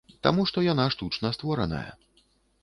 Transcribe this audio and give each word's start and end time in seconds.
Таму 0.27 0.45
што 0.51 0.63
яна 0.67 0.85
штучна 0.95 1.33
створаная. 1.37 1.85